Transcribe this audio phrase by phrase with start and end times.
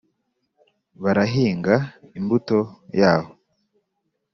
[1.03, 1.75] Barahinga
[2.19, 2.57] imbuto
[2.99, 3.29] yaho